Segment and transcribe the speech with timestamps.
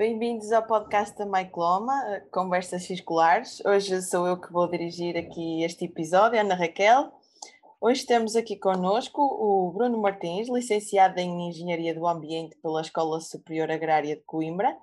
[0.00, 1.92] Bem-vindos ao podcast da Maikloma,
[2.32, 3.62] Conversas Circulares.
[3.66, 7.12] Hoje sou eu que vou dirigir aqui este episódio, Ana Raquel.
[7.78, 13.70] Hoje temos aqui connosco o Bruno Martins, licenciado em Engenharia do Ambiente pela Escola Superior
[13.70, 14.74] Agrária de Coimbra.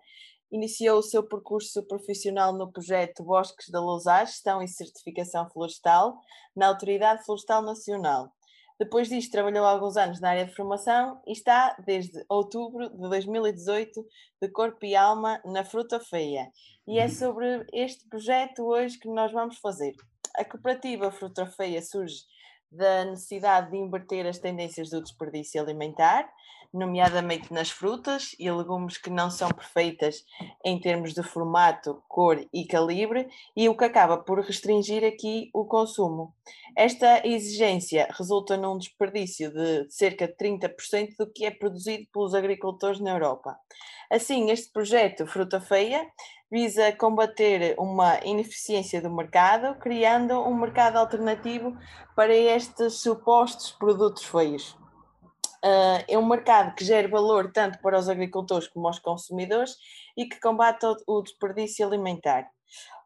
[0.52, 6.16] Iniciou o seu percurso profissional no projeto Bosques da Lousage, Gestão e Certificação Florestal,
[6.56, 8.32] na Autoridade Florestal Nacional.
[8.80, 14.06] Depois disto, trabalhou alguns anos na área de formação e está desde outubro de 2018
[14.42, 16.52] de corpo e alma na Fruta Feia.
[16.88, 17.10] E é uhum.
[17.10, 19.96] sobre este projeto hoje que nós vamos fazer.
[20.36, 22.24] A cooperativa Fruta Feia surge
[22.72, 26.30] da necessidade de inverter as tendências do desperdício alimentar
[26.74, 30.24] nomeadamente nas frutas e legumes que não são perfeitas
[30.64, 35.66] em termos de formato, cor e calibre, e o que acaba por restringir aqui o
[35.66, 36.34] consumo.
[36.76, 43.00] Esta exigência resulta num desperdício de cerca de 30% do que é produzido pelos agricultores
[43.00, 43.58] na Europa.
[44.12, 46.08] Assim, este projeto Fruta Feia
[46.50, 51.78] visa combater uma ineficiência do mercado, criando um mercado alternativo
[52.16, 54.78] para estes supostos produtos feios.
[55.64, 59.76] Uh, é um mercado que gera valor tanto para os agricultores como aos consumidores
[60.16, 62.48] e que combate o, desperdício alimentar.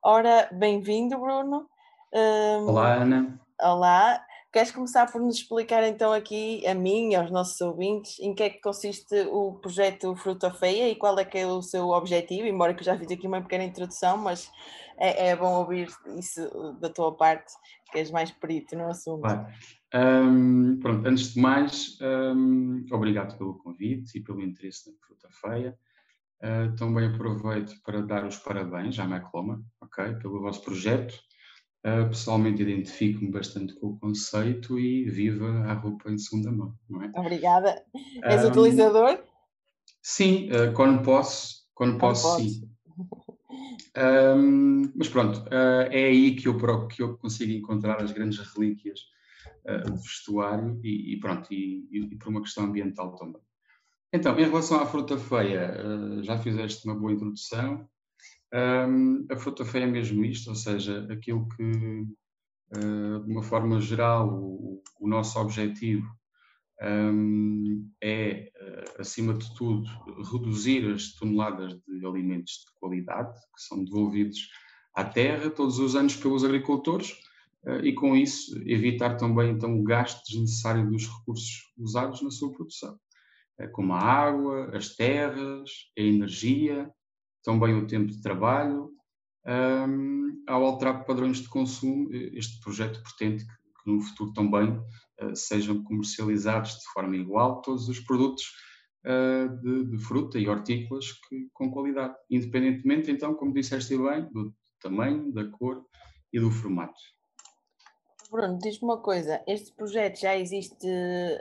[0.04, 1.68] Ora, bem-vindo, Bruno.
[2.14, 3.40] Uh, olá, Ana.
[3.60, 4.26] Olá.
[4.52, 8.44] Queres começar por nos explicar então aqui, a mim e aos nossos ouvintes, em que
[8.44, 12.46] é que consiste o projeto Fruta Feia e qual é que é o seu objetivo?
[12.46, 14.52] Embora que eu já fiz aqui uma pequena introdução, mas
[14.98, 17.54] é, é bom ouvir isso da tua parte,
[17.94, 19.22] que és mais perito no assunto.
[19.22, 19.48] Claro.
[19.94, 25.78] Um, pronto, antes de mais, um, obrigado pelo convite e pelo interesse na Fruta Feia.
[26.44, 31.14] Uh, também aproveito para dar os parabéns à Macloma, ok, pelo vosso projeto.
[31.84, 37.02] Uh, pessoalmente identifico-me bastante com o conceito e viva a roupa em segunda mão, não
[37.02, 37.12] é?
[37.16, 37.84] Obrigada.
[38.22, 39.20] És um, utilizador?
[40.00, 42.70] Sim, uh, quando posso, quando, quando posso, posso, sim.
[43.98, 49.00] Um, mas pronto, uh, é aí que eu, que eu consigo encontrar as grandes relíquias
[49.86, 53.42] de vestuário e, e pronto, e, e, por uma questão ambiental também.
[54.12, 55.78] Então, em relação à fruta feia,
[56.24, 57.88] já fizeste uma boa introdução.
[58.54, 64.84] Um, a feia é mesmo isto, ou seja, aquilo que, de uma forma geral, o,
[65.00, 66.06] o nosso objetivo
[66.82, 68.52] um, é,
[69.00, 69.88] acima de tudo,
[70.32, 74.50] reduzir as toneladas de alimentos de qualidade que são devolvidos
[74.96, 77.16] à terra todos os anos pelos agricultores
[77.66, 82.52] eh, e, com isso, evitar também então, o gasto desnecessário dos recursos usados na sua
[82.52, 83.00] produção,
[83.60, 86.92] eh, como a água, as terras, a energia,
[87.44, 88.92] também o tempo de trabalho.
[89.46, 95.36] Um, ao alterar padrões de consumo, este projeto pretende que, que no futuro também uh,
[95.36, 98.44] sejam comercializados de forma igual todos os produtos
[99.06, 104.54] uh, de, de, fruta e hortícolas que, com qualidade, independentemente, então, como disseste bem, do
[104.80, 105.84] tamanho, da cor
[106.32, 107.00] e do formato.
[108.32, 110.88] Bruno, diz-me uma coisa, este projeto já existe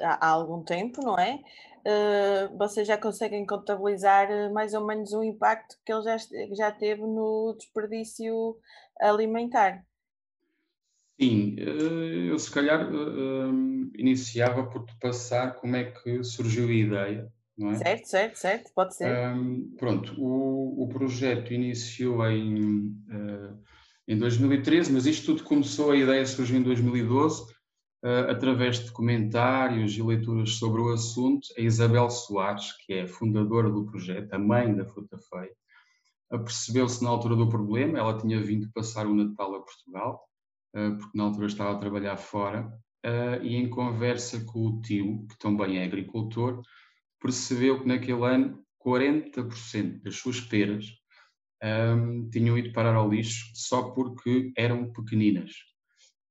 [0.02, 1.40] há, há algum tempo, não é?
[1.86, 6.16] Uh, vocês já conseguem contabilizar eh, mais ou menos o impacto que ele já,
[6.52, 8.58] já teve no desperdício
[9.00, 9.82] alimentar?
[11.18, 12.86] Sim, eh, eu se calhar
[13.96, 17.76] iniciava por te passar como é que surgiu a ideia, não é?
[17.76, 19.10] Certo, certo, certo, pode ser.
[19.34, 23.56] Um, pronto, o, o projeto iniciou em uh,
[24.10, 27.46] em 2013, mas isto tudo começou, a ideia surgiu em 2012, uh,
[28.02, 31.46] eh, através de comentários e leituras sobre o assunto.
[31.56, 35.54] A Isabel Soares, que é fundadora do projeto, a mãe da Fruta Feia,
[36.28, 38.00] percebeu-se na altura do problema.
[38.00, 40.24] Ela tinha vindo passar o Natal a Portugal,
[40.74, 42.66] uh, porque na altura estava a trabalhar fora,
[43.06, 46.60] uh, e em conversa com o tio, que também é agricultor,
[47.20, 50.99] percebeu que naquele ano 40% das suas peras
[51.62, 55.52] um, tinham ido parar ao lixo só porque eram pequeninas.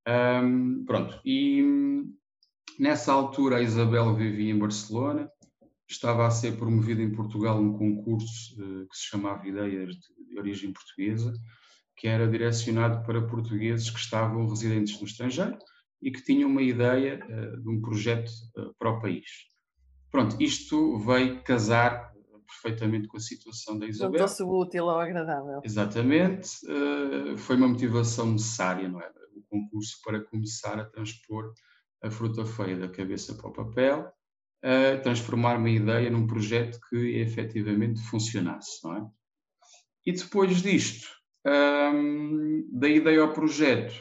[0.07, 1.63] Um, pronto, e
[2.79, 5.29] nessa altura a Isabel vivia em Barcelona,
[5.87, 10.71] estava a ser promovida em Portugal um concurso uh, que se chamava Ideias de, Origem
[10.71, 11.33] Portuguesa,
[11.97, 15.57] que era direcionado para portugueses que estavam residentes no estrangeiro
[16.01, 19.25] e que tinham uma ideia uh, de um projeto uh, para o país.
[20.11, 22.13] Pronto, isto veio casar
[22.61, 24.19] perfeitamente com a situação da Isabel.
[24.19, 25.61] Juntou-se o útil ao agradável.
[25.63, 29.09] Exatamente, uh, foi uma motivação necessária, não é?
[29.35, 31.53] O concurso para começar a transpor
[32.01, 34.11] a fruta feia da cabeça para o papel,
[34.63, 39.05] uh, transformar uma ideia num projeto que efetivamente funcionasse, não é?
[40.05, 41.09] E depois disto,
[41.45, 43.93] um, ehm, da ideia ao projeto,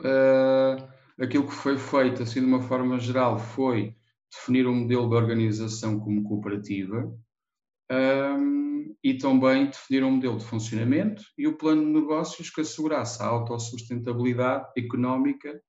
[0.00, 3.96] uh, aquilo que foi feito, assim de uma forma geral, foi
[4.30, 7.12] definir um modelo de organização como cooperativa
[7.92, 13.22] um, e também definir um modelo de funcionamento e o plano de negócios que assegurasse
[13.22, 15.60] a autossustentabilidade económica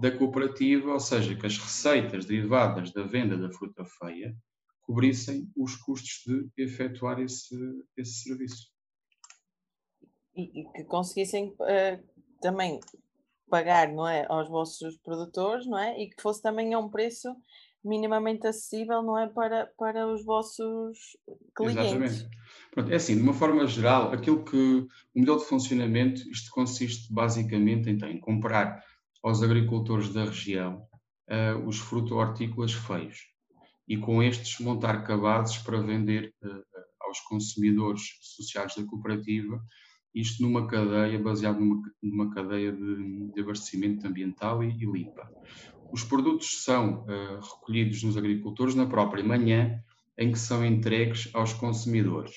[0.00, 4.34] da cooperativa, ou seja, que as receitas derivadas da venda da fruta feia
[4.82, 7.54] cobrissem os custos de efetuar esse,
[7.96, 8.72] esse serviço.
[10.34, 12.02] E, e que conseguissem uh,
[12.40, 12.80] também
[13.50, 16.00] pagar não é, aos vossos produtores, não é?
[16.00, 17.34] E que fosse também a um preço
[17.84, 21.16] minimamente acessível, não é, para, para os vossos
[21.56, 21.84] clientes.
[21.84, 22.28] Exatamente.
[22.70, 27.12] Pronto, é assim, de uma forma geral, aquilo que o modelo de funcionamento, isto consiste
[27.12, 28.82] basicamente em comprar
[29.22, 30.86] aos agricultores da região
[31.28, 33.18] uh, os fruto-hortícolas feios
[33.86, 36.62] e com estes montar cabazes para vender uh,
[37.00, 39.60] aos consumidores associados da cooperativa,
[40.14, 45.30] isto numa cadeia, baseado numa, numa cadeia de, de abastecimento ambiental e, e, limpa.
[45.90, 49.82] Os produtos são uh, recolhidos nos agricultores na própria manhã
[50.16, 52.34] em que são entregues aos consumidores.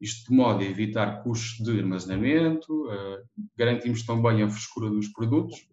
[0.00, 3.24] Isto de modo a evitar custos de armazenamento, uh,
[3.56, 5.68] garantimos também a frescura dos produtos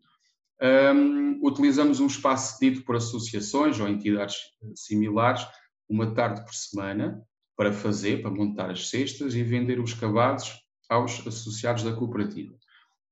[0.61, 5.45] um, utilizamos um espaço cedido por associações ou entidades eh, similares,
[5.87, 7.21] uma tarde por semana,
[7.57, 10.53] para fazer, para montar as cestas e vender os cavados
[10.89, 12.55] aos associados da cooperativa.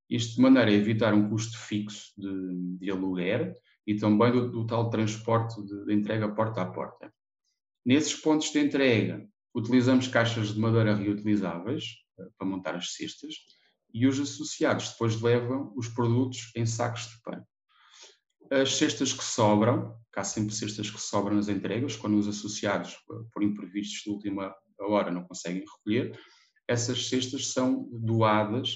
[0.10, 4.66] Isto de maneira a evitar um custo fixo de, de aluguer e também do, do
[4.66, 7.14] tal transporte de, de, entrega porta a porta.
[7.86, 11.84] Nesses pontos de entrega, utilizamos caixas de madeira reutilizáveis
[12.20, 13.34] eh, para montar as cestas
[13.94, 17.46] e os associados depois levam os produtos em sacos de pano.
[18.50, 22.96] As cestas que sobram, que há sempre cestas que sobram nas entregas, quando os associados,
[23.32, 26.20] por imprevistos de última hora, não conseguem recolher,
[26.68, 28.76] essas cestas são doadas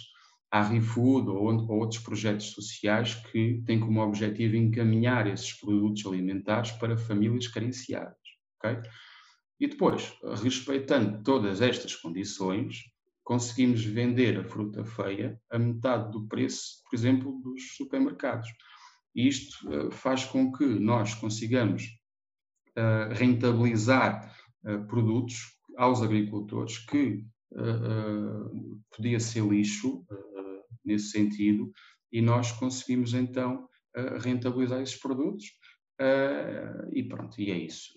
[0.51, 6.71] à ReFood ou, ou outros projetos sociais que têm como objetivo encaminhar esses produtos alimentares
[6.71, 8.17] para famílias carenciadas.
[8.57, 8.81] Okay?
[9.59, 10.13] E depois,
[10.43, 12.83] respeitando todas estas condições,
[13.27, 18.47] conseguimos vender a fruta feia a metade do preço, por exemplo, dos supermercados.
[19.13, 21.83] E isto uh, faz com que nós consigamos
[22.77, 24.33] uh, rentabilizar
[24.63, 25.35] uh, produtos
[25.75, 27.25] aos agricultores que
[28.91, 30.05] podia ser lixo
[30.87, 31.71] nesse sentido
[32.11, 33.67] e nós conseguimos então
[34.21, 35.45] rentabilizar esses produtos
[36.93, 37.93] e pronto, e é isso.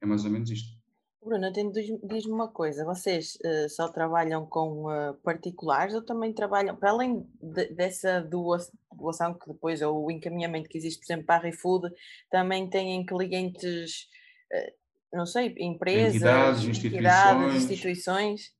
[0.00, 0.78] é mais ou menos isto.
[1.22, 6.90] Bruna, diz-me uma coisa, vocês uh, só trabalham com uh, particulares ou também trabalham, para
[6.90, 11.44] além de, dessa doação que depois, ou o encaminhamento que existe, por exemplo, para a
[11.44, 11.92] ReFood,
[12.30, 14.06] também têm clientes,
[14.52, 17.56] uh, não sei, empresas, entidades, instituições.
[17.56, 18.57] instituições?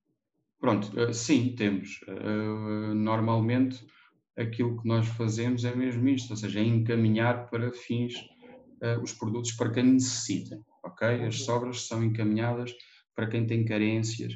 [0.61, 2.01] Pronto, sim, temos.
[2.95, 3.85] normalmente
[4.37, 8.15] aquilo que nós fazemos é mesmo isto, ou seja, é encaminhar para fins
[9.03, 11.25] os produtos para quem necessita ok?
[11.27, 12.75] As sobras são encaminhadas
[13.15, 14.33] para quem tem carências,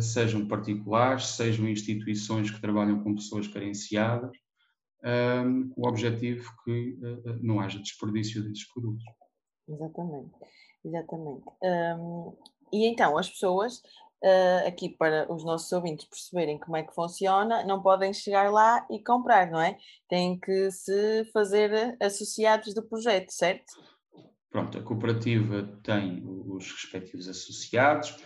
[0.00, 4.36] sejam particulares, sejam instituições que trabalham com pessoas carenciadas,
[5.02, 6.98] com o objetivo que
[7.40, 9.04] não haja desperdício desses produtos.
[9.68, 10.30] Exatamente,
[10.84, 11.44] exatamente.
[12.72, 13.82] E então, as pessoas,
[14.22, 18.86] uh, aqui para os nossos ouvintes perceberem como é que funciona, não podem chegar lá
[18.90, 19.76] e comprar, não é?
[20.08, 23.72] Têm que se fazer associados do projeto, certo?
[24.50, 28.16] Pronto, a cooperativa tem os respectivos associados,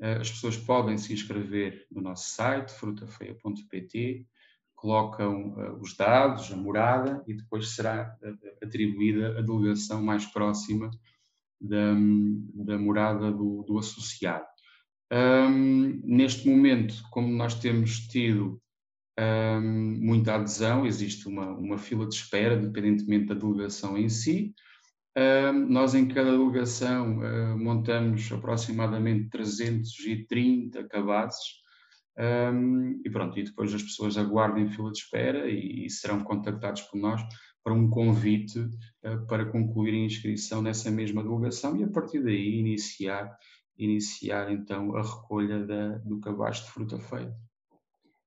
[0.00, 4.26] eh, as pessoas podem se inscrever no nosso site, frutafeia.pt,
[4.74, 8.14] colocam uh, os dados, a morada e depois será
[8.62, 10.90] atribuída a delegação mais próxima
[11.60, 11.94] da,
[12.54, 14.53] da morada do, do associado.
[15.14, 18.60] Um, neste momento, como nós temos tido
[19.18, 24.54] um, muita adesão, existe uma, uma fila de espera, independentemente da delegação em si,
[25.68, 31.62] nós, em cada delegação, uh, montamos aproximadamente 330 cabazes.
[32.16, 36.82] Um, e pronto, e depois as pessoas aguardem fila de espera e, e serão contactados
[36.82, 37.20] por nós
[37.62, 42.58] para um convite uh, para concluir a inscrição nessa mesma delegação e a partir daí
[42.58, 43.36] iniciar,
[43.78, 47.34] iniciar então a recolha da, do cabaz de fruta feia.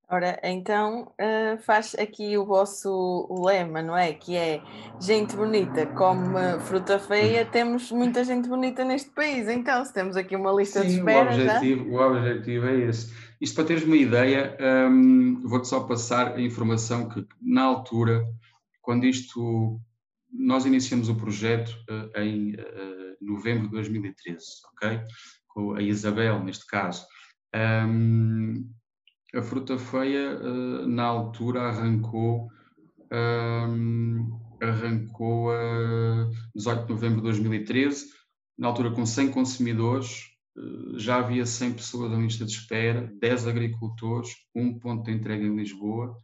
[0.09, 4.13] Ora, então uh, faz aqui o vosso lema, não é?
[4.13, 4.61] Que é
[5.01, 10.33] gente bonita come fruta feia, temos muita gente bonita neste país, então se temos aqui
[10.33, 11.29] uma lista Sim, de espera.
[11.29, 13.13] O objetivo, o objetivo é esse.
[13.41, 14.57] Isto para teres uma ideia,
[14.89, 18.25] um, vou-te só passar a informação que na altura,
[18.81, 19.77] quando isto
[20.31, 24.39] nós iniciamos o projeto uh, em uh, novembro de 2013,
[24.73, 25.01] ok?
[25.75, 27.05] A Isabel, neste caso.
[27.55, 28.69] Um,
[29.33, 32.47] a fruta feia, uh, na altura, arrancou,
[33.11, 38.05] um, arrancou a 18 de novembro de 2013,
[38.57, 40.37] na altura com 100 consumidores,
[40.95, 45.55] já havia 100 pessoas na lista de espera, 10 agricultores, um ponto de entrega em
[45.55, 46.17] Lisboa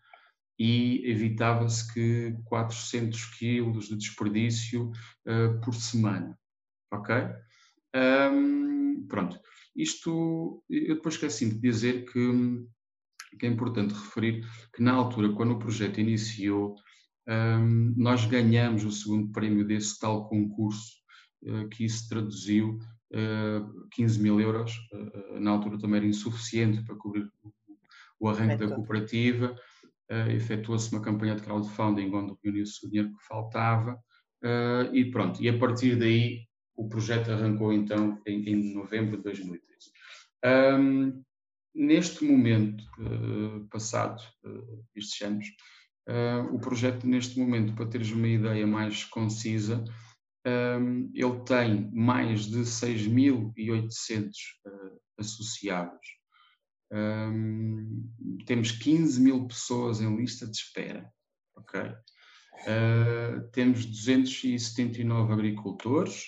[0.58, 4.92] e evitava-se que 400 quilos de desperdício
[5.28, 6.38] uh, por semana.
[6.92, 7.14] Ok?
[7.96, 9.40] Um, pronto.
[9.76, 12.66] Isto, eu depois esqueci de dizer que,
[13.40, 14.46] que, é importante referir
[14.76, 16.76] que na altura, quando o projeto iniciou,
[17.28, 20.92] um, nós ganhamos o segundo prémio desse tal concurso,
[21.44, 22.78] uh, que isso traduziu
[23.14, 24.74] uh, 15 mil euros.
[24.92, 27.54] Uh, na altura também era insuficiente para cobrir o,
[28.20, 29.56] o arranque da cooperativa
[30.12, 33.94] uh, efetuou-se uma campanha de crowdfunding onde reuniu-se o dinheiro que faltava
[34.44, 36.42] uh, e pronto, e a partir daí
[36.76, 39.92] o projeto arrancou então em, em novembro de 2013.
[40.46, 41.24] Um,
[41.74, 45.48] neste momento, uh, passado uh, estes anos,
[46.10, 49.84] uh, o projeto neste momento, para teres uma ideia mais concisa,
[50.46, 54.32] um, ele tem mais de 6.800
[55.18, 56.24] associados
[56.94, 58.08] um,
[58.46, 61.12] temos 15 mil pessoas em lista de espera,
[61.56, 61.92] ok?
[63.52, 66.26] Temos 279 agricultores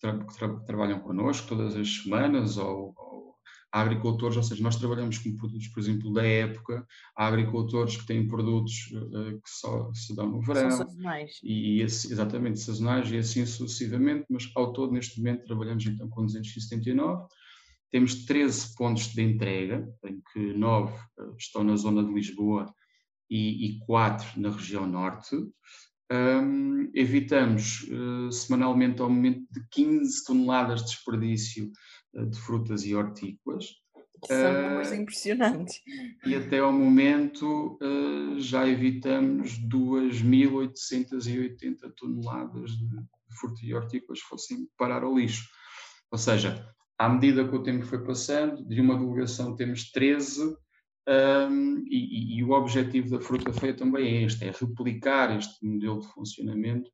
[0.00, 3.34] tra que, tra trabalham connosco todas as semanas, ou, ou,
[3.72, 8.06] há agricultores, ou seja, nós trabalhamos com produtos, por exemplo, da época, há agricultores que
[8.06, 10.70] têm produtos uh, que só se dão no verão.
[10.70, 11.30] São sazonais.
[11.42, 16.24] E, e, exatamente, sazonais e assim sucessivamente, mas ao todo, neste momento, trabalhamos então com
[16.24, 17.26] 279
[17.90, 22.72] temos 13 pontos de entrega, em que 9 eh, estão na zona de Lisboa
[23.28, 25.36] e, e 4 na região norte.
[26.12, 31.70] Um, evitamos uh, semanalmente ao momento de 15 toneladas de desperdício
[32.14, 33.66] uh, de frutas e hortícolas.
[34.26, 35.80] São números uh, impressionantes.
[36.26, 37.78] E até ao momento
[38.38, 42.88] já evitamos 2.880 toneladas de
[43.38, 45.48] frutas e hortícolas fossem parar ao lixo.
[46.10, 50.54] Ou seja, à medida que o tempo foi passando, de uma delegação temos 13,
[51.10, 56.00] um, e, e, o objetivo da Fruta Feia também é este, é replicar este modelo
[56.00, 56.88] de funcionamento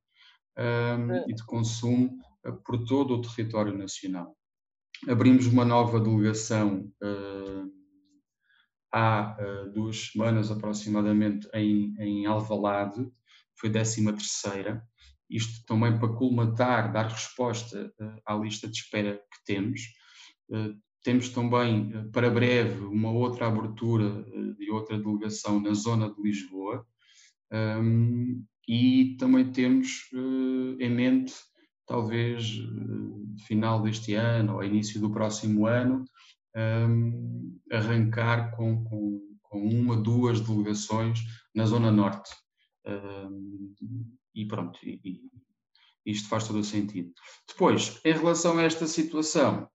[0.59, 4.35] um, e de consumo uh, por todo o território nacional.
[5.07, 7.71] Abrimos uma nova delegação uh,
[8.91, 13.07] há uh, duas semanas aproximadamente em, em Alvalade,
[13.55, 14.83] foi 13 terceira,
[15.29, 19.83] isto também para colmatar, dar resposta uh, à lista de espera que temos.
[20.49, 20.75] Uh,
[21.07, 24.25] temos também, uh, para breve, uma outra abertura
[24.59, 26.85] de outra delegação na zona de Lisboa.
[27.53, 31.33] Um, e também temos em mente,
[31.87, 32.59] talvez,
[33.47, 36.05] final deste ano ou início do próximo ano,
[36.57, 41.21] um, arrancar com, com, com uma, duas delegações
[41.55, 42.35] na zona norte.
[42.85, 43.73] Um,
[44.35, 47.13] e pronto, e, e isto faz todo o sentido.
[47.47, 49.69] Depois, em relação a esta situação,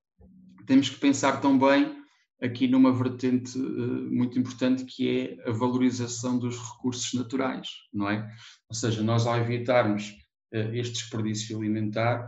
[0.65, 2.01] temos que pensar também
[2.41, 8.27] aqui numa vertente uh, muito importante que é a valorização dos recursos naturais, não é?
[8.67, 10.09] Ou seja, nós ao evitarmos
[10.53, 12.25] uh, este desperdício alimentar,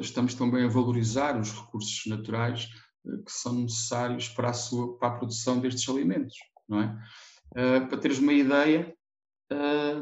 [0.00, 2.68] estamos também a valorizar os recursos naturais
[3.04, 6.36] uh, que são necessários para a, sua, para a produção destes alimentos,
[6.68, 6.96] não é?
[7.54, 8.94] para teres uma ideia,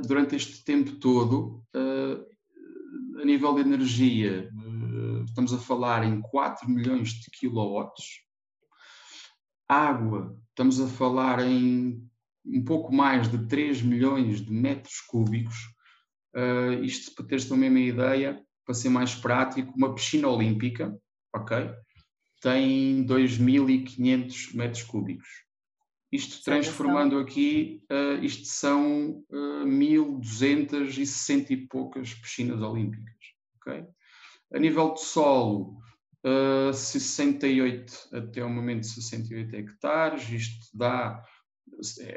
[0.06, 4.48] durante este tempo todo, a nível de energia,
[5.24, 8.20] estamos a falar em 4 milhões de quilowatts.
[9.68, 12.08] Água, estamos a falar em
[12.44, 15.56] um pouco mais de 3 milhões de metros cúbicos.
[16.82, 20.96] isto para teres também uma ideia, para ser mais prático, uma piscina olímpica,
[21.34, 21.70] ok?
[22.40, 25.28] Tem 2.500 metros cúbicos.
[26.12, 33.14] Isto transformando aqui, uh, isto são uh, 1.260 e poucas piscinas olímpicas.
[33.56, 33.86] Okay?
[34.52, 35.78] A nível de solo,
[36.24, 41.24] uh, 68, até o momento 68 hectares, isto dá,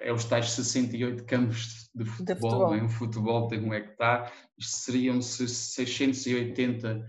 [0.01, 2.75] é os tais 68 campos de futebol, de futebol.
[2.75, 2.83] É?
[2.83, 7.07] um futebol tem um hectare, isto seriam 680,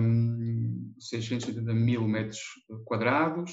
[0.00, 2.40] um, 680 mil metros
[2.84, 3.52] quadrados,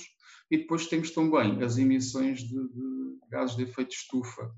[0.50, 4.50] e depois temos também as emissões de, de gases de efeito estufa,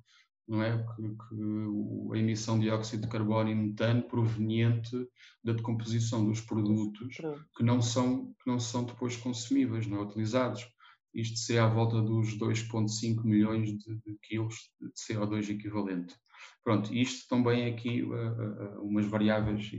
[0.47, 0.77] não é?
[0.77, 4.95] Que, que, a emissão de dióxido de carbono e metano proveniente
[5.43, 7.17] da decomposição dos produtos
[7.55, 10.01] que não são, que não são depois consumíveis, não é?
[10.01, 10.67] utilizados.
[11.13, 16.15] Isto seria à volta dos 2,5 milhões de, de, quilos de CO2 equivalente.
[16.63, 19.71] Pronto, isto também é aqui uh, uh, umas variáveis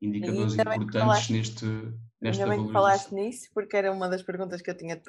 [0.00, 1.66] indicadores importantes falaste, neste,
[2.20, 5.00] nesta Ainda bem que falaste nisso, porque era uma das perguntas que eu tinha,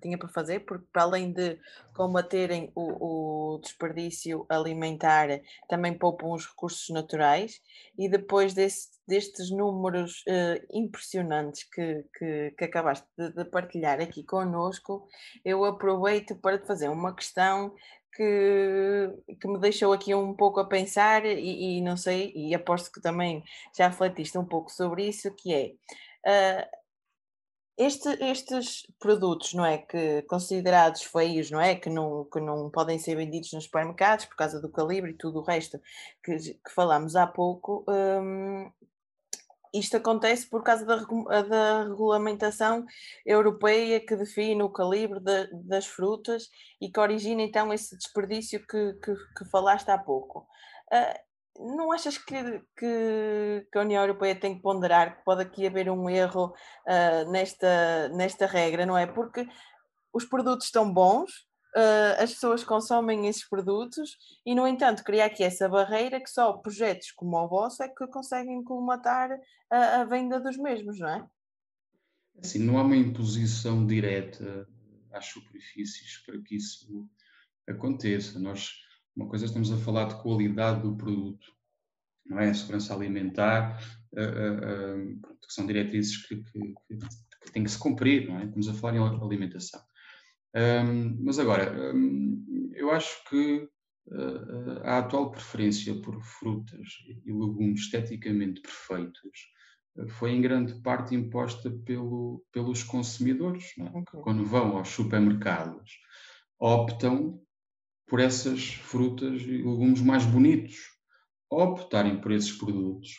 [0.00, 1.58] tinha para fazer, porque para além de
[1.94, 5.28] combaterem o, o desperdício alimentar
[5.68, 7.60] também poupam os recursos naturais
[7.98, 14.22] e depois desse, destes números uh, impressionantes que, que, que acabaste de, de, partilhar aqui
[14.24, 15.08] connosco,
[15.44, 17.74] eu aproveito para te fazer uma questão
[18.12, 19.10] que,
[19.40, 23.00] que me deixou aqui um pouco a pensar e, e não sei, e aposto que
[23.00, 23.44] também
[23.76, 25.72] já refletiste um pouco sobre isso, que é
[26.26, 26.66] uh,
[27.78, 32.98] este, estes produtos, não é, que considerados feios, não é, que não, que não podem
[32.98, 35.78] ser vendidos nos supermercados por causa do calibre e tudo o resto
[36.24, 38.70] que, que falámos há pouco, hum,
[39.74, 40.96] isto acontece por causa da,
[41.42, 42.86] da, regulamentação
[43.24, 46.48] europeia que define o calibre de, das frutas
[46.80, 50.46] e que origina então esse desperdício que, que, que falaste há pouco.
[50.90, 51.25] Uh,
[51.60, 52.34] não achas que,
[52.76, 56.46] que, que, a União Europeia tem que ponderar que pode aqui haver um erro
[56.86, 59.06] uh, nesta, nesta regra, não é?
[59.06, 59.46] Porque
[60.12, 61.30] os produtos estão bons,
[61.76, 66.52] uh, as pessoas consomem esses produtos e, no entanto, criar aqui essa barreira que só
[66.54, 69.30] projetos como o vosso é que conseguem colmatar
[69.70, 71.26] a, a venda dos mesmos, não é?
[72.42, 74.68] Sim, não há uma imposição direta
[75.12, 77.08] às superfícies para que isso
[77.68, 78.38] aconteça.
[78.38, 78.85] Nós
[79.16, 81.50] uma coisa estamos a falar de qualidade do produto,
[82.26, 82.50] não é?
[82.50, 83.80] A segurança alimentar,
[84.12, 86.74] uh, uh, uh, que são diretrizes que, que,
[87.40, 88.44] que, têm que se cumprir, não é?
[88.44, 89.80] Estamos a falar em alimentação.
[91.20, 91.70] Mas agora,
[92.74, 93.68] eu acho que
[94.84, 99.50] a atual preferência por frutas e legumes esteticamente perfeitos
[100.08, 104.02] foi em grande parte imposta pelo, pelos consumidores, é?
[104.10, 105.98] que quando vão aos supermercados
[106.58, 107.38] optam
[108.06, 110.76] por essas frutas e legumes mais bonitos,
[111.50, 113.10] optarem por esses produtos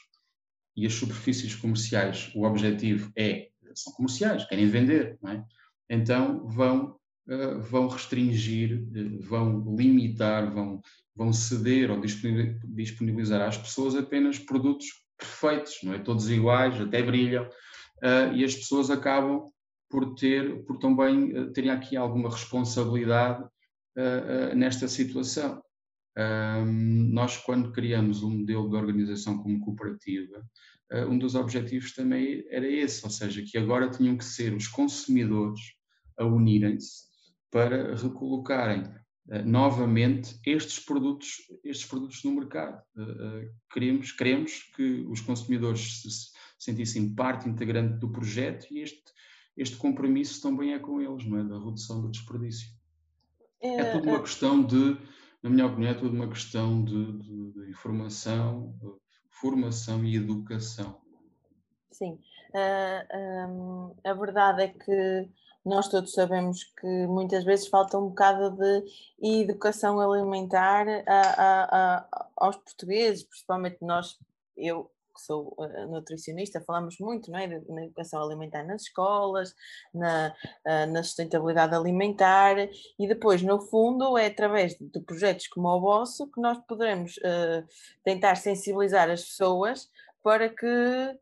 [0.75, 5.44] e as superfícies comerciais, o objetivo é, são comerciais, querem vender, é?
[5.89, 10.82] Então vão, uh, vão restringir, uh, vão limitar, vão,
[11.15, 16.00] vão ceder ou disponibilizar às pessoas apenas produtos perfeitos, não é?
[16.00, 19.50] Todos iguais, até brilham, uh, e as pessoas acabam
[19.90, 23.44] por ter, por também terem aqui alguma responsabilidade
[23.98, 25.62] uh, nesta situação.
[26.18, 30.44] Um, nós, quando criamos um modelo de organização como cooperativa,
[30.92, 34.68] uh, um dos objetivos também era esse, ou seja, que agora tinham que ser os
[34.68, 35.60] consumidores
[36.18, 37.05] a unirem-se
[37.51, 42.81] para recolocarem uh, novamente estes produtos, estes produtos no mercado.
[43.72, 49.03] queremos, queremos que os consumidores se sentissem parte integrante do projeto e este,
[49.55, 51.44] este compromisso também é com eles, não é?
[51.44, 52.76] da redução do desperdício.
[53.75, 54.98] É, é tudo uma questão de,
[55.42, 58.74] na minha opinião, é tudo uma questão de, de, de informação,
[59.30, 61.00] formação e educação.
[61.92, 62.20] Sim,
[62.53, 63.18] uh,
[63.50, 65.30] um, a verdade é que
[65.66, 68.86] nós todos sabemos que muitas vezes falta um bocado de
[69.42, 71.64] educação alimentar a, a,
[72.03, 74.18] a, aos portugueses, principalmente nós,
[74.56, 79.53] eu que sou uh, nutricionista, falamos muito não é, na educação alimentar nas escolas,
[79.94, 80.34] na,
[80.66, 82.56] uh, na sustentabilidade alimentar
[83.00, 87.68] e depois, no fundo, é através de projetos como o vosso que nós poderemos uh,
[88.03, 89.90] tentar sensibilizar as pessoas
[90.24, 91.18] para que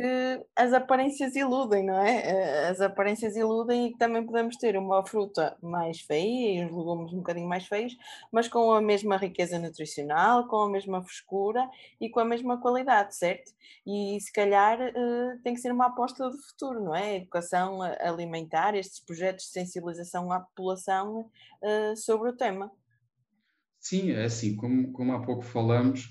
[0.00, 2.22] que as aparências iludem, não é?
[2.24, 7.12] Eh, as aparências iludem e também podemos ter uma fruta mais feia e uns legumes
[7.12, 7.94] um bocadinho mais feios,
[8.32, 11.68] mas com a mesma riqueza nutricional, com a mesma frescura
[12.00, 13.52] e com a mesma qualidade, certo?
[13.86, 17.10] E se calhar eh, tem que ser uma aposta do futuro, não é?
[17.10, 21.30] A educação alimentar, estes projetos de sensibilização à população
[21.62, 22.72] eh, sobre o tema.
[23.78, 26.08] Sim, é assim, como, como há pouco falamos,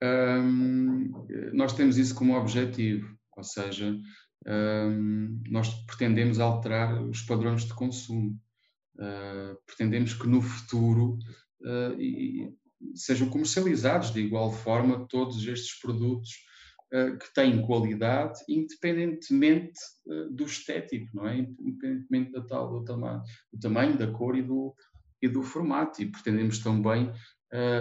[0.00, 1.10] hum,
[1.52, 3.96] nós temos isso como objetivo ou seja,
[4.46, 8.38] um, nós pretendemos alterar os padrões de consumo.
[8.96, 11.18] Uh, pretendemos que no futuro
[11.98, 12.52] e,
[12.94, 16.30] sejam comercializados de igual forma todos estes produtos
[16.92, 19.80] uh, que têm qualidade, independentemente
[20.30, 21.38] do estético, não é?
[21.38, 24.74] Independentemente da tal, do, tamanho, do tamanho, da cor e do,
[25.22, 26.02] e do formato.
[26.02, 27.10] E pretendemos também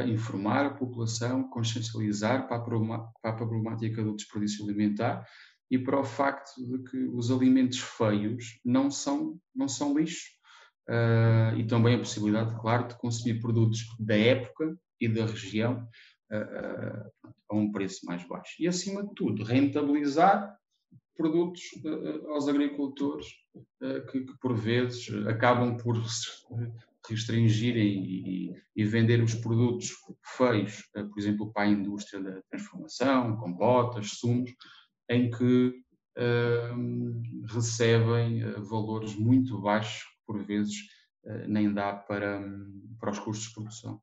[0.07, 5.25] informar a população, consciencializar para a, para a problemática do desperdício alimentar
[5.73, 10.31] e para o facto de que os alimentos feios não são, não são lixo.
[10.87, 15.87] Uh, e também a possibilidade, claro, de consumir produtos da época e da região
[16.29, 18.53] uh, a um preço mais baixo.
[18.59, 20.55] E, acima de tudo, rentabilizar
[21.15, 21.61] produtos
[22.29, 23.27] aos agricultores
[24.11, 25.95] que, que, por vezes, acabam por
[27.09, 29.91] restringirem e, e, vender os produtos
[30.37, 34.51] feios, por exemplo, para a indústria da transformação, compotas, sumos,
[35.09, 35.73] em que
[36.17, 40.75] uh, recebem uh, valores muito baixos, por vezes
[41.25, 42.41] uh, nem dá para,
[42.99, 44.01] para os custos de produção.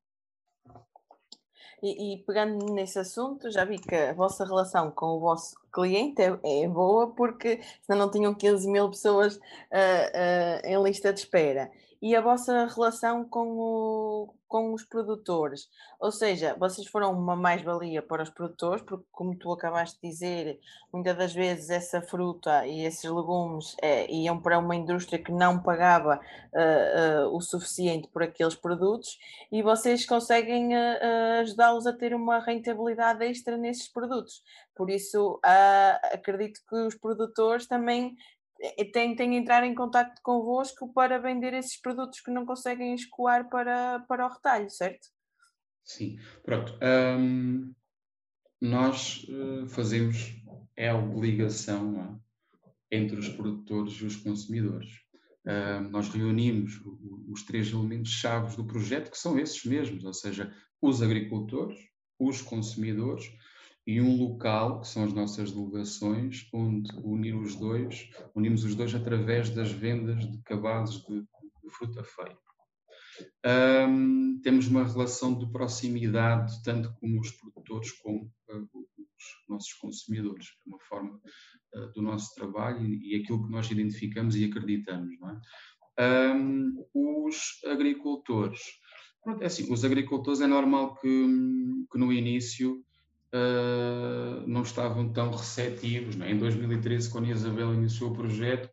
[1.83, 6.21] E, e, pegando nesse assunto, já vi que a vossa relação com o vosso cliente
[6.21, 11.71] é, é boa, porque senão não tinham 15 mil pessoas uh, em lista de espera
[12.03, 15.69] e a vossa relação com, o, com os produtores.
[16.01, 20.61] Ou seja, vocês foram uma mais-valia para os produtores, porque, como tu acabaste de dizer,
[20.93, 25.63] muitas das vezes essa fruta e esses legumes é, iam para uma indústria que não
[25.63, 29.19] pagava uh, uh, o suficiente por aqueles produtos
[29.53, 34.43] e vocês conseguem uh, ajudá-los a ter uma rentabilidade extra nesses produtos.
[34.75, 35.39] Por isso,
[36.11, 38.17] acredito que os produtores também
[38.93, 44.27] tentem entrar em contato convosco para vender esses produtos que não conseguem escoar para, para
[44.27, 45.09] o retalho, certo?
[45.85, 46.79] Sim, pronto.
[46.83, 47.75] Um,
[48.61, 50.35] nós uh, fazemos,
[50.77, 52.21] é a obrigação
[52.91, 54.91] é, entre os produtores e os consumidores.
[55.47, 56.81] Uh, nós reunimos
[57.29, 61.79] os três elementos chaves do projeto, que são esses mesmos, ou seja, os agricultores,
[62.19, 63.25] os consumidores
[63.87, 68.95] e um local, que são as nossas delegações, onde unir os dois, unimos os dois
[68.95, 72.39] através das vendas de cabazes de, de fruta feia.
[73.45, 80.47] Um, temos uma relação de proximidade, tanto com os produtores como uh, os nossos consumidores,
[80.65, 81.21] é uma forma
[81.75, 85.11] uh, do nosso trabalho e, e, aquilo que nós identificamos e acreditamos.
[85.99, 86.33] É?
[86.33, 88.61] Um, os agricultores,
[89.23, 91.27] pronto, é assim, os agricultores é normal que,
[91.91, 92.83] que no início
[93.35, 96.21] uh, não estavam tão receptivos.
[96.21, 96.31] É?
[96.31, 98.69] Em 2013, quando Isabel iniciou o projeto,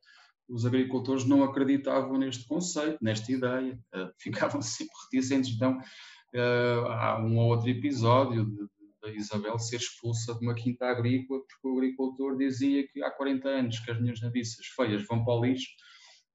[0.49, 5.53] os agricultores não acreditavam neste conceito, nesta ideia, uh, ficavam sempre reticentes.
[5.55, 8.69] Então, uh, há um ou outro episódio
[9.01, 13.47] da Isabel ser expulsa de uma quinta agrícola porque o agricultor dizia que há 40
[13.47, 15.67] anos que as minhas naviças feias vão para o lixo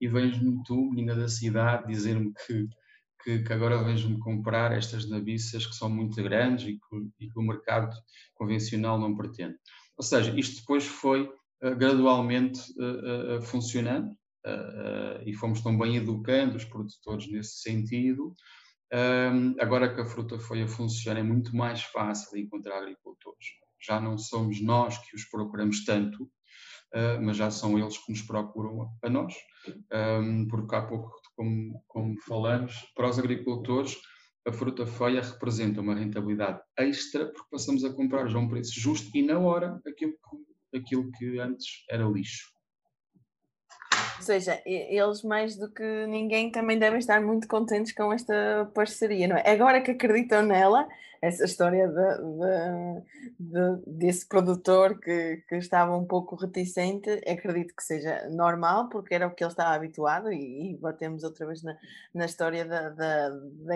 [0.00, 2.68] e vens-me tu, menina da cidade, dizer-me que
[3.22, 7.38] que, que agora vejo-me comprar estas nabiças que são muito grandes e que, e que,
[7.38, 7.94] o mercado
[8.34, 9.56] convencional não pretende.
[9.96, 14.14] Ou seja, isto depois foi uh, gradualmente uh, uh, funcionando
[15.24, 18.34] e fomos também educando os produtores nesse sentido.
[19.60, 23.46] Agora que a fruta foi a funcionar, é muito mais fácil encontrar agricultores.
[23.80, 26.28] Já não somos nós que os procuramos tanto,
[27.22, 29.32] mas já são eles que nos procuram a nós,
[30.50, 33.96] porque há pouco como, como falamos, para os agricultores,
[34.46, 38.78] a fruta feia representa uma rentabilidade extra porque passamos a comprar já a um preço
[38.78, 40.14] justo e na hora aquilo
[40.74, 42.50] aquilo que antes era lixo.
[44.22, 49.26] Ou seja, eles mais do que ninguém também devem estar muito contentes com esta parceria,
[49.26, 49.50] não é?
[49.50, 50.86] Agora que acreditam nela,
[51.20, 51.94] essa história de,
[52.38, 59.12] de, de, desse produtor que, que estava um pouco reticente, acredito que seja normal, porque
[59.12, 61.76] era o que ele estava habituado, e, e batemos outra vez na,
[62.14, 63.74] na história da, da, da,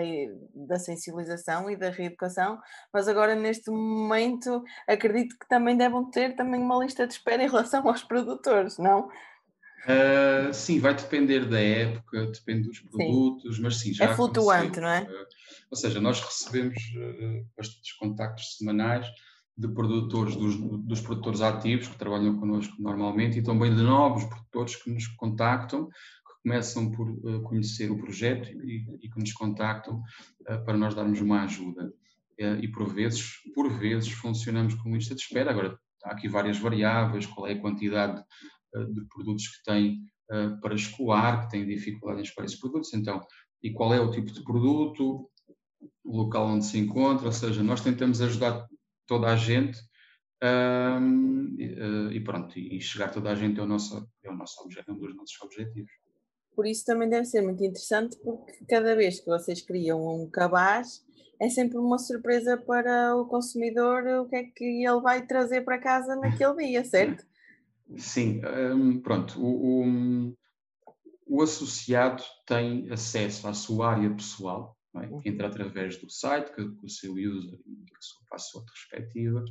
[0.55, 2.57] da sensibilização e da reeducação,
[2.93, 7.49] mas agora neste momento acredito que também devem ter também uma lista de espera em
[7.49, 9.09] relação aos produtores, não?
[9.85, 13.61] Uh, sim, vai depender da época, depende dos produtos, sim.
[13.61, 15.03] mas sim, já É flutuante, não é?
[15.03, 15.25] Uh,
[15.71, 19.07] ou seja, nós recebemos uh, bastantes contactos semanais
[19.57, 24.75] de produtores, dos, dos, produtores ativos que trabalham connosco normalmente e também de novos produtores
[24.75, 30.03] que nos contactam, que começam por conhecer o projeto e, e, que nos contactam
[30.63, 31.91] para nós darmos uma ajuda.
[32.37, 35.49] e por vezes, por vezes, funcionamos com lista de espera.
[35.49, 38.23] Agora, há aqui várias variáveis, qual é a quantidade
[38.85, 42.93] de produtos que têm eh, para escoar, que têm dificuldade em escoar esses produtos.
[42.93, 43.25] Então,
[43.63, 45.29] e qual é o tipo de produto,
[46.03, 48.67] o local onde se encontra, ou seja, nós tentamos ajudar
[49.05, 49.79] toda a gente
[50.43, 54.35] um, e, eh, e, pronto, e chegar toda a gente é o nosso, é o
[54.35, 55.91] nosso objetivo, é um dos nossos objetivos.
[56.55, 61.05] Por isso também deve ser muito interessante, porque cada vez que vocês criam um cabaz,
[61.39, 65.77] é sempre uma surpresa para o consumidor o que é que ele vai trazer para
[65.77, 67.25] casa naquele dia, certo?
[67.95, 68.41] Sim,
[68.73, 69.39] um, pronto.
[69.41, 70.37] O, o,
[71.25, 75.07] o, associado tem acesso à sua área pessoal, é?
[75.21, 79.43] que entra através do site, com o seu user e a sua password respectiva,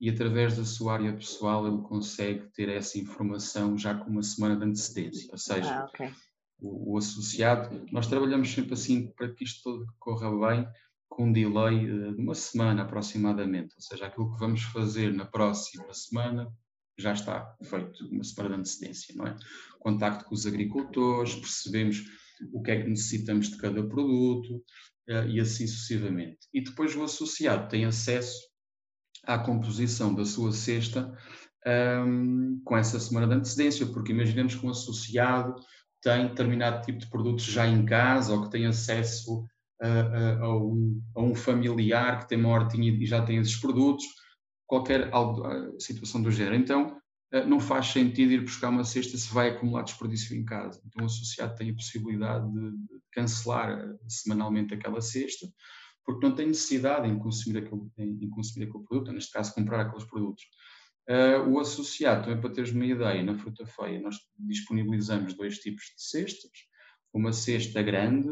[0.00, 4.56] e através da sua área pessoal ele consegue ter essa informação já com uma semana
[4.56, 5.28] de antecedência.
[5.32, 6.10] Ou seja, ah, okay.
[6.58, 10.66] o, o, associado, nós trabalhamos sempre assim para que isto todo corra bem,
[11.08, 13.74] com um delay eh, de uma semana aproximadamente.
[13.74, 16.52] Ou seja, aquilo que vamos fazer na próxima semana
[16.98, 19.36] já está feito uma semana de antecedência, não é?
[19.78, 22.04] Contacto com os agricultores, percebemos
[22.52, 24.56] o que é que necessitamos de cada produto
[25.08, 26.38] uh, e assim sucessivamente.
[26.52, 28.38] E depois o associado tem acesso
[29.24, 31.12] à composição da sua cesta
[31.66, 35.54] um, com essa semana de antecedência, porque imaginemos que um associado
[36.00, 39.44] tem determinado tipo de produtos já em casa ou que tem acesso
[39.82, 44.04] a, a, um, a, um, familiar que tem uma hortinha e já tem esses produtos,
[44.66, 45.10] qualquer
[45.78, 46.56] situação do género.
[46.56, 47.00] Então,
[47.46, 50.80] não faz sentido ir buscar uma cesta se vai acumular desperdício em casa.
[50.86, 55.46] Então, o associado tem a possibilidade de, cancelar semanalmente aquela cesta,
[56.04, 60.04] porque não tem necessidade em consumir aquele, em, consumir aquele produto, neste caso, comprar aqueles
[60.04, 60.44] produtos.
[61.48, 66.02] O associado, também para teres uma ideia, na fruta feia nós disponibilizamos dois tipos de
[66.02, 66.50] cestas.
[67.12, 68.28] Uma cesta grande,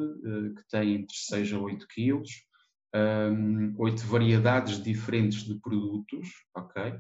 [0.55, 2.31] que tem entre 6 a 8 quilos,
[2.95, 6.95] um, oito variedades diferentes de produtos, ok?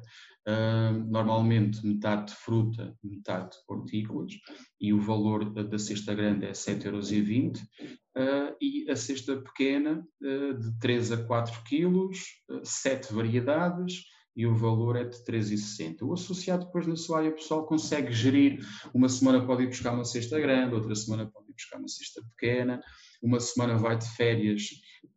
[0.46, 4.32] Um, normalmente metade de fruta, metade de hortícolas,
[4.80, 10.58] e o valor da, da cesta grande é 7,20€ uh, e a cesta pequena uh,
[10.58, 12.18] de 3 a 4 quilos,
[12.50, 14.02] uh, 7 variedades,
[14.36, 16.02] e o valor é de 3,60.
[16.02, 18.58] O associado depois na sua área pessoal consegue gerir,
[18.92, 22.20] uma semana pode ir buscar uma cesta grande, outra semana pode ir buscar uma cesta
[22.30, 22.80] pequena,
[23.22, 24.62] uma semana vai de férias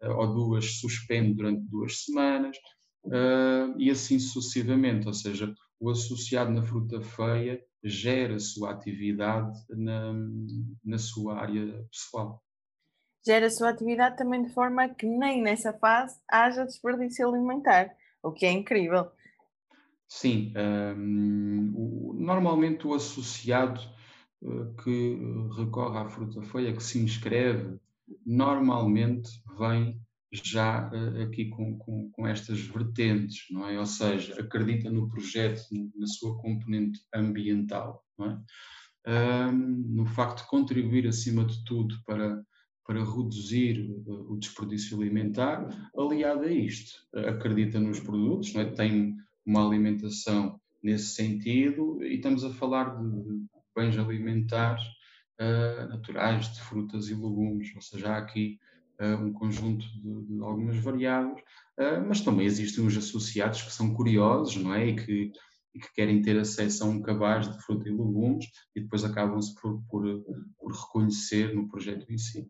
[0.01, 2.57] ou duas, suspende durante duas semanas,
[3.05, 9.57] uh, e assim sucessivamente, ou seja, o associado na fruta feia gera a sua atividade
[9.69, 10.13] na,
[10.83, 12.43] na sua área pessoal.
[13.25, 18.31] Gera a sua atividade também de forma que nem nessa fase haja desperdício alimentar o
[18.31, 19.11] que é incrível.
[20.07, 23.81] Sim, um, o, normalmente o associado
[24.41, 25.19] uh, que
[25.57, 27.77] recorre à fruta feia, que se inscreve,
[28.25, 29.99] normalmente vem
[30.31, 33.79] já uh, aqui com, com, com, estas vertentes, não é?
[33.79, 35.63] Ou seja, acredita no projeto,
[35.95, 38.39] na sua componente ambiental, não é?
[39.09, 39.53] Um,
[39.95, 42.43] no facto de contribuir acima de tudo para
[42.87, 48.63] para reduzir eh, o desperdício alimentar, aliado a isto, acredita nos produtos, é?
[48.63, 49.13] tem
[49.45, 54.81] uma alimentação nesse sentido e estamos a falar de bens alimentares
[55.39, 58.59] uh, naturais, de frutas e legumes, ou seja, há aqui
[59.01, 61.39] uh, um conjunto de, de algumas variáveis,
[61.79, 64.87] uh, mas também existem os associados que são curiosos, não é?
[64.87, 65.31] E que,
[65.73, 68.45] e que querem ter acesso a um cabaz de fruta e legumes
[68.75, 70.03] e depois acabam-se por, por,
[70.59, 72.49] por reconhecer no projeto em si.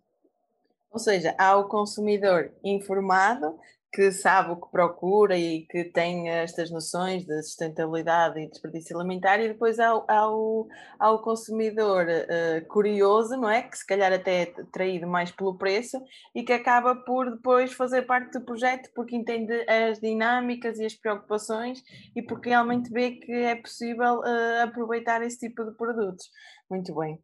[0.89, 3.59] Ou seja, há o consumidor informado
[3.91, 9.39] que sabe o que procura e que tem estas noções de sustentabilidade e desperdício alimentar,
[9.39, 10.67] e depois há, há, o,
[10.99, 13.61] há o consumidor uh, curioso, não é?
[13.63, 15.97] Que se calhar até é traído mais pelo preço
[16.35, 20.93] e que acaba por depois fazer parte do projeto porque entende as dinâmicas e as
[20.93, 21.81] preocupações
[22.15, 26.29] e porque realmente vê que é possível uh, aproveitar esse tipo de produtos.
[26.69, 27.15] Muito bem.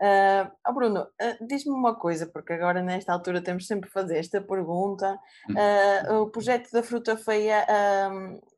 [0.00, 4.18] Uh, oh Bruno, uh, diz-me uma coisa, porque agora nesta altura temos sempre que fazer
[4.18, 5.18] esta pergunta.
[5.50, 7.66] Uh, o projeto da fruta feia,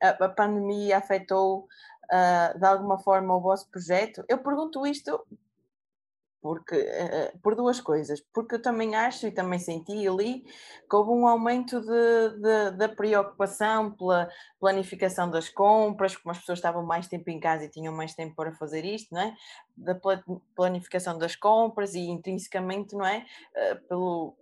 [0.02, 1.66] a, a, pandemia afetou
[2.59, 4.22] de alguma forma o vosso projeto?
[4.28, 5.26] Eu pergunto isto
[6.44, 11.11] porque, uh, por duas coisas, porque eu também acho e também senti ali que houve
[11.11, 14.28] um aumento de, de, da preocupação pela
[14.61, 18.37] planificação das compras, como as pessoas estavam mais tempo em casa e tinham mais tempo
[18.37, 19.35] para fazer isto, não é?
[19.74, 19.98] Da
[20.54, 23.24] planificação das compras e intrinsecamente, não é?
[23.57, 24.37] Uh, pelo,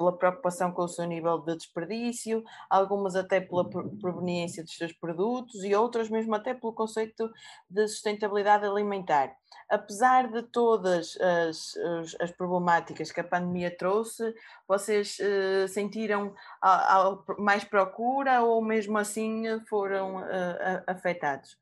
[0.00, 5.62] pela preocupação com o seu nível de desperdício, algumas até pela proveniência dos seus produtos
[5.62, 7.30] e outras mesmo até pelo conceito
[7.68, 9.36] de sustentabilidade alimentar.
[9.68, 14.34] Apesar de todas as, as, as problemáticas que a pandemia trouxe,
[14.66, 16.32] vocês uh, sentiram
[16.62, 21.58] a, a, mais procura ou mesmo assim foram uh, afetados?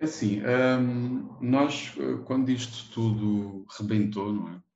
[0.00, 4.71] Assim, um, nós, eh, quando isto tudo rebentou, não é?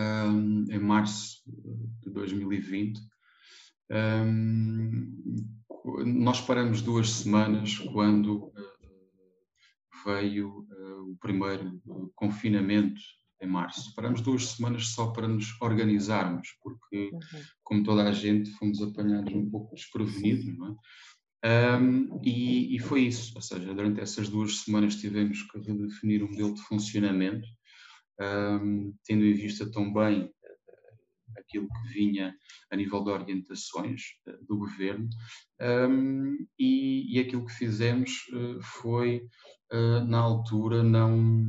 [0.00, 1.42] Um, em março
[2.02, 3.00] de 2020.
[3.90, 5.12] Um,
[6.04, 8.52] nós paramos duas semanas quando uh,
[10.04, 11.80] veio uh, o primeiro
[12.14, 13.00] confinamento
[13.42, 13.94] em março.
[13.94, 17.42] Paramos duas semanas só para nos organizarmos, porque, uhum.
[17.62, 20.76] como toda a gente, fomos apanhados um pouco desprevenidos, não é?
[21.42, 26.28] Um, e, e, foi isso, ou seja, durante essas duas semanas tivemos que redefinir um
[26.28, 27.48] modelo de funcionamento
[28.20, 32.34] um, tendo em vista também uh, aquilo que vinha
[32.70, 35.08] a nível de orientações uh, do governo,
[35.60, 39.22] um, e, e, aquilo que fizemos uh, foi,
[40.08, 41.46] na altura, não.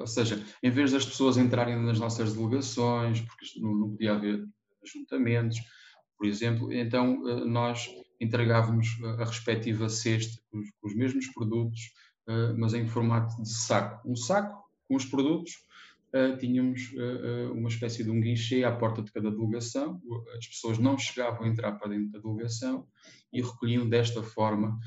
[0.00, 4.46] ou seja, em vez das pessoas entrarem nas nossas delegações, porque não, podia haver
[4.84, 5.56] ajuntamentos,
[6.18, 7.88] por exemplo, então nós
[8.20, 8.86] entregávamos
[9.18, 11.80] a respectiva cesta com os mesmos produtos,
[12.58, 14.06] mas em formato de saco.
[14.06, 15.52] Um saco com os produtos,
[16.14, 20.00] uh, tínhamos uh, uma espécie de um guichê à porta de cada delegação,
[20.36, 22.86] as pessoas não chegavam a entrar para dentro da delegação
[23.32, 24.78] e recolhiam desta forma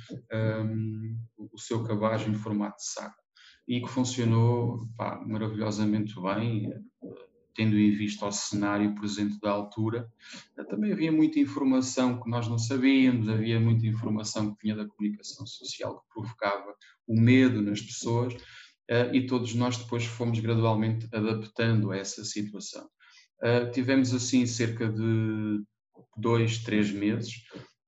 [0.65, 3.21] um, o seu cabaz em formato de saco.
[3.67, 6.73] E que funcionou pá, maravilhosamente bem.
[7.53, 10.11] tendo em vista o cenário presente da altura,
[10.69, 15.45] também havia muita informação que nós não sabíamos, havia muita informação que vinha da comunicação
[15.45, 16.73] social que provocava
[17.05, 18.33] o medo nas pessoas
[19.13, 22.89] e todos nós depois fomos gradualmente adaptando a essa situação.
[23.73, 25.63] Tivemos assim cerca de
[26.17, 27.33] dois, três meses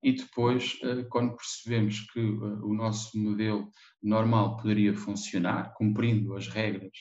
[0.02, 0.78] e depois,
[1.10, 3.70] quando percebemos que o nosso modelo
[4.02, 6.98] normal poderia funcionar, cumprindo as regras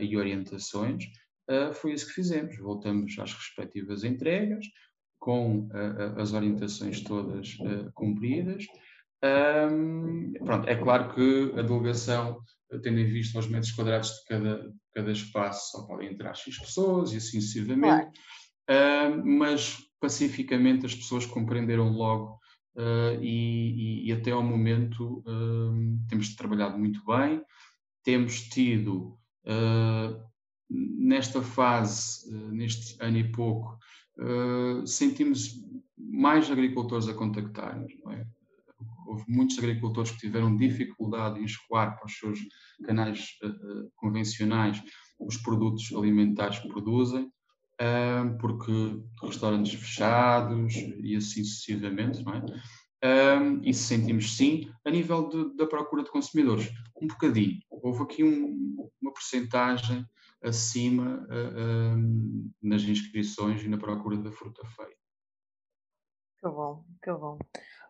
[0.00, 1.04] e orientações,
[1.74, 2.58] foi isso que fizemos.
[2.58, 4.66] Voltamos às respectivas entregas,
[5.18, 5.68] com
[6.16, 7.56] as orientações todas
[7.94, 8.66] cumpridas.
[9.20, 12.38] Um, pronto, é claro que a delegação,
[12.82, 17.12] tendo em vista os metros quadrados de cada, cada espaço, só podem entrar X pessoas
[17.12, 18.18] e assim sucessivamente,
[18.68, 19.16] claro.
[19.16, 22.38] uh, mas pacificamente as pessoas compreenderam logo
[22.76, 27.42] uh, e, e, e, até ao momento uh, temos trabalhado muito bem,
[28.04, 29.18] temos tido
[30.70, 33.78] nesta fase, neste ano e pouco,
[34.86, 35.54] sentimos
[35.96, 37.92] mais agricultores a contactar-nos.
[38.10, 38.26] É?
[39.08, 42.38] Houve muitos agricultores que tiveram dificuldade em escoar para os seus
[42.84, 43.48] canais eh,
[43.96, 44.82] convencionais
[45.18, 47.28] os produtos alimentares que produzem,
[48.40, 52.44] porque restaurantes fechados e assim sucessivamente, não é?
[53.04, 56.68] Um, e sentimos sim, a nível de, da procura de consumidores,
[57.00, 57.60] um bocadinho.
[57.70, 60.04] Houve aqui um, uma porcentagem
[60.42, 64.96] acima uh, uh, nas inscrições e na procura da fruta feia.
[66.40, 67.38] Que bom, que bom.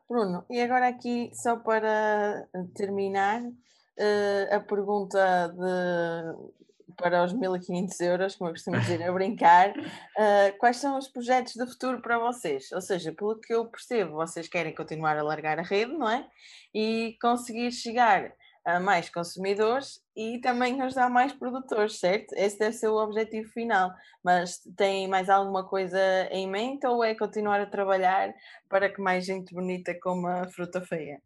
[0.08, 8.34] Bruno, e agora aqui, só para terminar, uh, a pergunta de, para os 1500 euros,
[8.34, 9.74] como eu costumo dizer, a brincar,
[10.58, 12.72] quais são os projetos de futuro para vocês?
[12.72, 16.26] Ou seja, pelo que eu percebo, vocês querem continuar a largar a rede, não é?
[16.74, 18.32] E conseguir chegar
[18.68, 22.34] a mais consumidores e também ajudar mais produtores, certo?
[22.34, 23.90] Esse deve ser o objetivo final.
[24.22, 25.98] Mas tem mais alguma coisa
[26.30, 28.34] em mente ou é continuar a trabalhar
[28.68, 31.22] para que mais gente bonita coma fruta feia?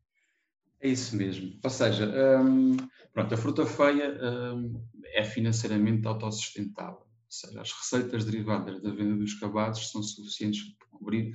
[0.80, 1.58] É isso mesmo.
[1.62, 2.08] Ou seja,
[2.40, 2.76] hum,
[3.12, 4.16] pronto, a fruta feia
[4.54, 7.00] hum, é financeiramente autossustentável.
[7.00, 11.32] Ou seja, as receitas derivadas da venda dos cabados são suficientes para cobrir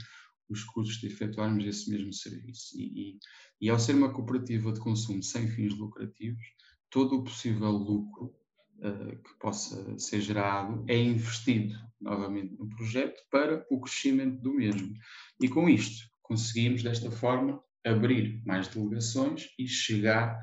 [0.50, 2.78] os custos de efetuarmos esse mesmo serviço.
[2.78, 3.20] E, e,
[3.62, 6.44] e, ao ser uma cooperativa de consumo sem fins lucrativos,
[6.90, 8.34] todo o possível lucro
[8.80, 14.94] uh, que possa ser gerado é investido novamente no projeto para o crescimento do mesmo.
[15.42, 20.38] E com isto, conseguimos desta forma abrir mais delegações e chegar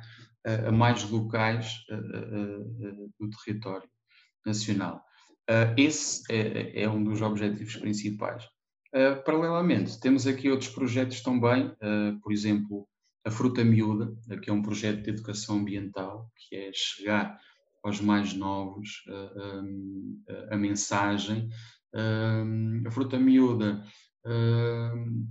[0.47, 3.89] uh, a mais locais uh, do território
[4.45, 5.03] nacional.
[5.75, 8.45] esse é, é um dos objetivos principais.
[8.95, 12.87] Uh, paralelamente, temos aqui outros projetos também, uh, por exemplo,
[13.25, 17.37] a Fruta Miúda, que é um projeto de educação ambiental, que é chegar
[17.83, 21.49] aos mais novos uh, um, a mensagem.
[22.87, 23.85] a Fruta Miúda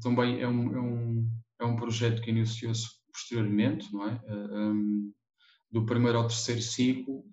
[0.01, 1.29] também é um, é, um,
[1.61, 4.21] é um projeto que iniciou-se posteriormente, não é?
[4.27, 5.13] Um,
[5.71, 7.23] do primeiro ao terceiro ciclo,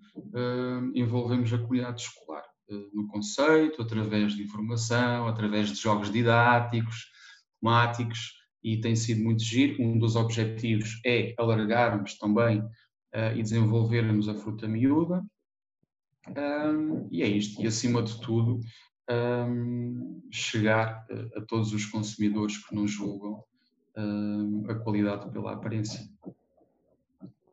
[0.95, 2.43] envolvemos a comunidade escolar
[2.93, 7.11] no conceito, através de informação, através de jogos didáticos,
[7.59, 9.81] temáticos, e tem sido muito giro.
[9.81, 15.23] Um dos objetivos é alargarmos também uh, e desenvolvermos a fruta miúda.
[16.29, 17.61] Um, e é isto.
[17.61, 18.59] E acima de tudo,
[19.09, 23.43] um, chegar a, a, todos os consumidores que nos julgam
[23.97, 26.07] um, a qualidade pela aparência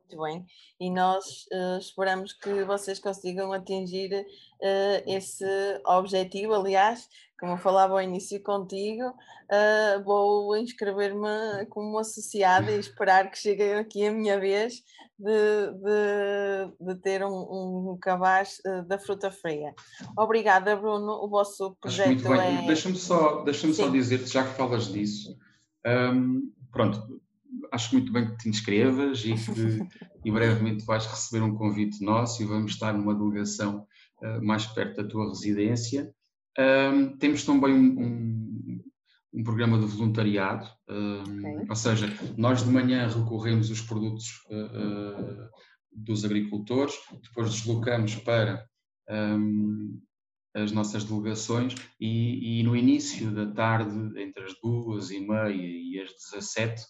[0.08, 0.46] muito bem
[0.80, 5.44] e nós uh, esperamos que vocês consigam atingir uh, esse
[5.84, 6.54] objetivo.
[6.54, 13.38] Aliás, como eu falava ao início contigo, uh, vou inscrever-me como associada e esperar que
[13.38, 14.82] chegue aqui a minha vez
[15.18, 19.74] de, de, de ter um, um cabaz da fruta fria.
[20.16, 21.12] Obrigada, Bruno.
[21.24, 22.66] O vosso projeto é.
[22.66, 25.36] Deixa-me só, deixa só dizer-te, já que falas disso,
[25.84, 27.20] um, pronto
[27.72, 29.38] acho muito bem que te inscrevas e que
[30.24, 33.86] e brevemente vais receber um convite nosso e vamos estar numa delegação
[34.22, 36.12] uh, mais perto da tua residência.
[36.58, 38.82] Um, temos também um, um,
[39.34, 41.66] um, programa de voluntariado, okay.
[41.68, 45.48] ou seja, nós de manhã recorremos os produtos uh, uh,
[45.92, 48.66] dos agricultores, depois deslocamos para
[50.54, 56.00] as nossas delegações e, e, no início da tarde, entre as duas e meia e
[56.00, 56.82] as 17,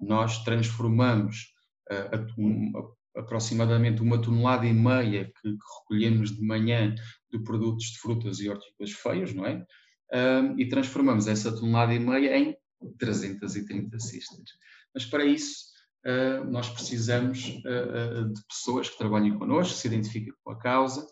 [0.00, 1.52] nós transformamos
[1.90, 2.72] uh, um,
[3.16, 6.94] aproximadamente uma tonelada e meia que, que, recolhemos de manhã
[7.30, 9.64] de produtos de frutas e hortícolas feios, não é?
[10.12, 12.56] Uh, e transformamos essa tonelada e meia em
[12.98, 14.50] 330 cistas.
[14.94, 15.66] Mas para isso
[16.06, 21.06] uh, nós precisamos uh, de pessoas que trabalhem connosco, que se identifiquem com a causa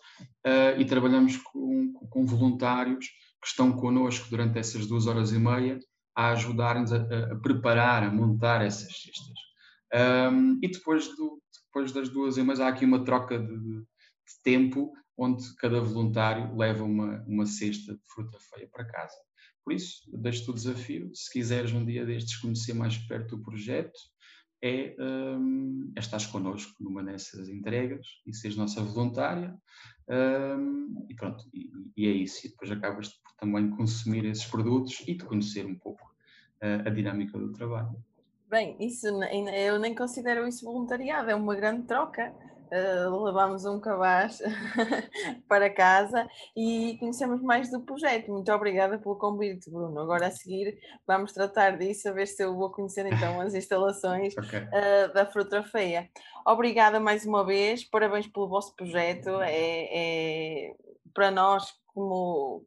[0.79, 3.07] e trabalhamos com, com, voluntários
[3.41, 5.79] que estão connosco durante essas duas horas e meia
[6.15, 9.39] a ajudar-nos a, a, preparar, a montar essas cestas.
[10.33, 14.43] Um, e depois, do, depois das duas e meia há aqui uma troca de, de
[14.45, 19.17] tempo onde cada voluntário leva uma, uma cesta de fruta feia para casa.
[19.65, 23.99] Por isso, deixo-te o desafio, se quiseres um dia destes conhecer mais perto o projeto,
[24.63, 29.57] é, um, é estás connosco numa dessas entregas e seres nossa voluntária
[30.09, 32.47] um, e pronto, e, e, é isso.
[32.47, 36.05] E depois acabas por também consumir esses produtos e de conhecer um pouco
[36.63, 37.97] uh, a dinâmica do trabalho.
[38.49, 42.35] Bem, isso eu nem considero isso voluntariado, é uma grande troca
[42.73, 44.41] uh, levámos um cabaz
[45.49, 48.33] para casa e conhecemos mais do projeto.
[48.33, 50.01] Muito obrigada pelo convite, Bruno.
[50.01, 54.35] Agora a seguir vamos tratar disso, a ver se eu vou conhecer então as instalações
[54.39, 54.61] okay.
[54.61, 56.09] uh, da Fruta Feia.
[56.47, 59.41] Obrigada mais uma vez, parabéns pelo vosso projeto.
[59.43, 60.75] É, é
[61.13, 62.65] para nós, como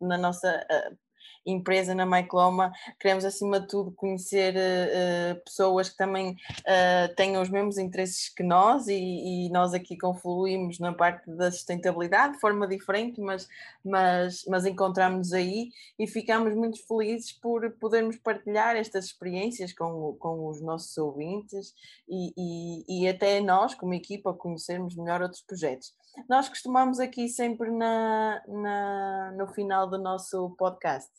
[0.00, 1.07] na nossa uh,
[1.52, 7.48] empresa na Mycloma, queremos acima de tudo conhecer uh, pessoas que também uh, tenham os
[7.48, 12.66] mesmos interesses que nós e, e, nós aqui confluímos na parte da sustentabilidade de forma
[12.66, 13.48] diferente, mas,
[13.84, 20.48] mas, mas encontramos-nos aí e ficamos muito felizes por podermos partilhar estas experiências com, com
[20.48, 21.74] os nossos ouvintes
[22.08, 25.94] e, e, e até nós, como equipa, conhecermos melhor outros projetos.
[26.28, 31.10] Nós costumamos aqui sempre na, na, no final do nosso podcast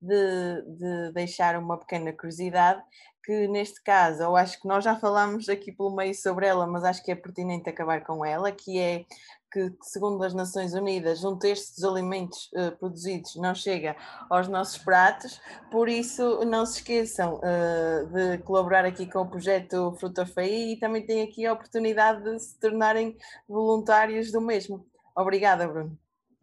[0.00, 2.82] de, de deixar uma pequena curiosidade
[3.26, 6.84] que neste caso, eu acho que nós já falámos aqui pelo meio sobre ela, mas
[6.84, 9.04] acho que é pertinente acabar com ela, que é
[9.50, 13.96] que, segundo as Nações Unidas, um terço dos alimentos uh, produzidos não chega
[14.28, 15.40] aos nossos pratos,
[15.70, 20.78] por isso não se esqueçam uh, de colaborar aqui com o projeto Fruta Feia e
[20.78, 23.16] também têm aqui a oportunidade de se tornarem
[23.48, 24.86] voluntários do mesmo.
[25.16, 25.98] Obrigada, Bruno.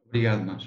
[0.08, 0.64] Obrigado, nós.